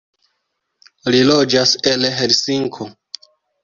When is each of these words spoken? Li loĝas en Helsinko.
Li 1.15 1.21
loĝas 1.33 1.77
en 1.95 2.11
Helsinko. 2.19 2.93